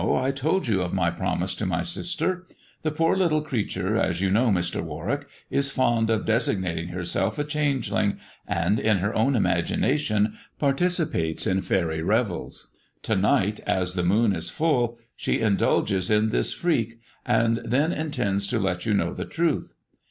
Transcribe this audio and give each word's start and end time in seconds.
I 0.03 0.31
told 0.31 0.67
you 0.67 0.81
of 0.81 0.95
my 0.95 1.11
promise 1.11 1.53
to 1.53 1.67
my 1.67 1.83
sister. 1.83 2.47
The 2.81 2.89
poor 2.89 3.15
little 3.15 3.43
creature, 3.43 3.95
as 3.97 4.19
you 4.19 4.31
know, 4.31 4.49
Mr. 4.49 4.81
Warwick, 4.81 5.27
is 5.51 5.69
fond 5.69 6.09
of 6.09 6.25
designating 6.25 6.87
herself 6.87 7.37
a 7.37 7.43
changeling, 7.43 8.17
and 8.47 8.79
in 8.79 8.97
her 8.97 9.13
own 9.13 9.33
imagin 9.35 9.83
ation 9.85 10.33
participates 10.57 11.45
in 11.45 11.61
faery 11.61 12.01
revels. 12.01 12.71
To 13.03 13.15
night, 13.15 13.59
as 13.67 13.93
the 13.93 14.01
moon 14.03 14.33
is 14.35 14.49
full, 14.49 14.97
she 15.15 15.39
indulges 15.39 16.09
in 16.09 16.31
this 16.31 16.51
freak, 16.51 16.99
and 17.23 17.57
then 17.57 17.91
intends 17.93 18.47
to 18.47 18.57
let 18.57 18.87
you 18.87 18.95
know 18.95 19.13
the 19.13 19.25
truth. 19.25 19.75